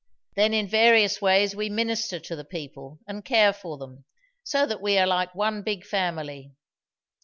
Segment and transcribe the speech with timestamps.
[0.35, 4.03] Then in various ways we minister to the people and care for them;
[4.43, 6.53] so that we are like one big family.